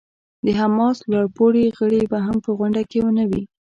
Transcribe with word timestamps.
د 0.45 0.47
حماس 0.59 0.97
لوړ 1.11 1.25
پوړي 1.35 1.65
غړي 1.77 2.01
به 2.11 2.17
هم 2.25 2.37
په 2.45 2.51
غونډه 2.59 2.81
کې 2.89 2.99
نه 3.17 3.23
وي. 3.29 3.43